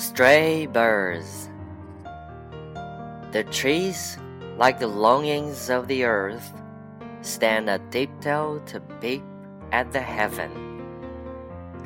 [0.00, 1.50] Stray birds.
[3.32, 4.16] The trees,
[4.56, 6.54] like the longings of the earth,
[7.20, 9.22] stand a tiptoe to peep
[9.72, 10.80] at the heaven.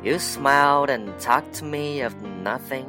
[0.01, 2.87] You smiled and talked to me of nothing,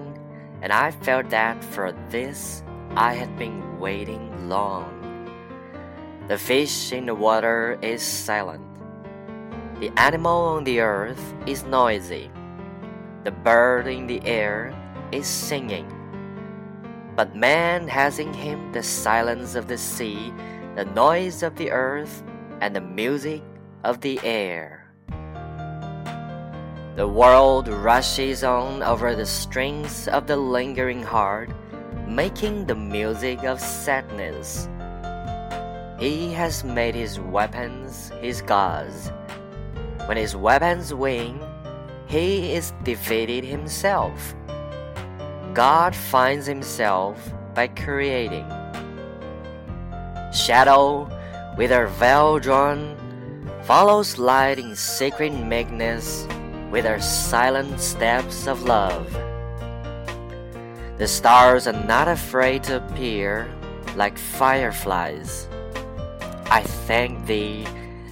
[0.62, 2.62] and I felt that for this
[2.94, 4.94] I had been waiting long.
[6.28, 8.62] The fish in the water is silent.
[9.80, 12.30] The animal on the earth is noisy.
[13.24, 14.70] The bird in the air
[15.12, 15.86] is singing.
[17.16, 20.32] But man has in him the silence of the sea,
[20.74, 22.22] the noise of the earth,
[22.60, 23.42] and the music
[23.84, 24.92] of the air.
[26.96, 31.50] The world rushes on over the strings of the lingering heart,
[32.08, 34.68] making the music of sadness.
[35.98, 39.12] He has made his weapons his gods.
[40.06, 41.40] When his weapons win,
[42.06, 44.34] he is defeated himself.
[45.56, 48.44] God finds himself by creating.
[50.30, 51.08] Shadow,
[51.56, 52.94] with her veil drawn,
[53.62, 56.28] follows light in secret meekness
[56.70, 59.10] with her silent steps of love.
[60.98, 63.48] The stars are not afraid to appear
[63.94, 65.48] like fireflies.
[66.50, 67.66] I thank thee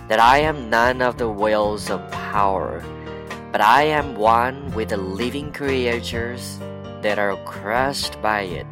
[0.09, 2.83] that I am none of the wheels of power,
[3.53, 6.59] but I am one with the living creatures
[7.04, 8.66] that are crushed by it.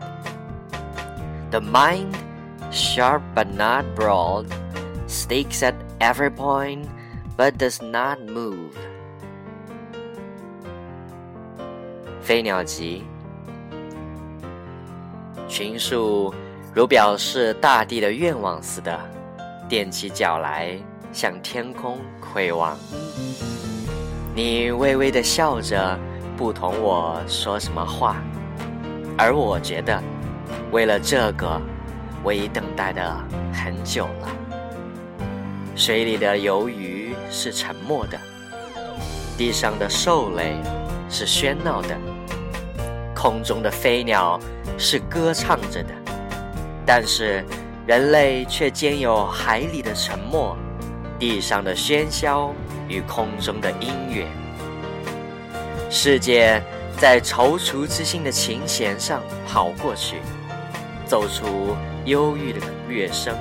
[1.51, 2.15] The mind,
[2.71, 4.47] sharp but not broad,
[5.07, 6.87] sticks at every point
[7.37, 8.71] but does not move.
[12.21, 13.05] 飞鸟集，
[15.47, 16.33] 群树
[16.73, 18.99] 如表示大地的愿望似的，
[19.69, 20.77] 踮起脚来
[21.13, 22.77] 向天空窥望。
[24.35, 25.97] 你微微的笑着，
[26.42, 28.16] 不同我说什么话，
[29.16, 30.02] 而我觉得，
[30.72, 31.62] 为了这个，
[32.24, 33.16] 我已等待的
[33.54, 34.28] 很久了。
[35.76, 38.18] 水里的游鱼是沉默的，
[39.38, 40.56] 地上的兽类
[41.08, 41.96] 是喧闹的。
[43.14, 44.36] 空中的飞鸟
[44.76, 45.94] 是歌唱着的，
[46.84, 47.44] 但是
[47.86, 50.56] 人类却兼有海里的沉默、
[51.20, 52.52] 地上的喧嚣
[52.88, 54.26] 与空中的音乐。
[55.94, 56.60] 世界
[56.96, 60.22] 在踌躇之心的琴弦上跑过去，
[61.06, 61.76] 奏出
[62.06, 63.36] 忧郁的乐声。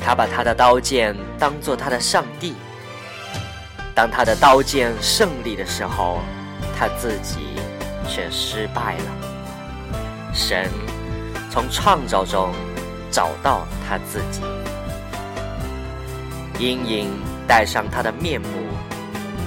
[0.00, 2.54] 他把他的刀剑当作他的上帝。
[3.92, 6.20] 当他的刀剑胜利的时候，
[6.78, 7.54] 他自己。
[8.06, 10.34] 却失败了。
[10.34, 10.70] 神
[11.50, 12.52] 从创造中
[13.10, 14.42] 找到他自己，
[16.58, 17.10] 阴影
[17.48, 18.48] 带上他的面目，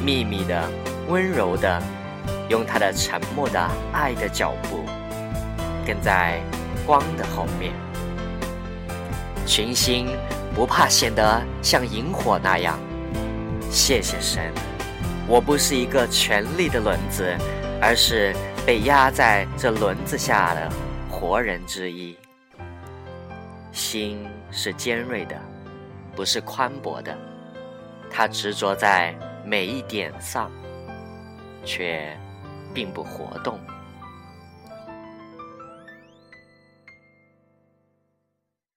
[0.03, 0.68] 秘密的、
[1.07, 1.81] 温柔的，
[2.50, 3.59] 用他的沉默的
[3.91, 4.84] 爱的脚步，
[5.85, 6.40] 跟在
[6.85, 7.73] 光的后面。
[9.45, 10.07] 群星
[10.53, 12.79] 不怕显得像萤火那样。
[13.69, 14.51] 谢谢神，
[15.28, 17.35] 我不是一个权力的轮子。
[17.79, 18.35] 而是
[18.66, 20.68] 被压在这轮子下的
[21.12, 22.18] 活人之一。
[23.72, 25.39] 心是尖锐的，
[26.16, 27.16] 不是宽博的。
[28.09, 30.51] 它执着在每一点上，
[31.68, 32.18] 却
[32.74, 33.60] 并不活动。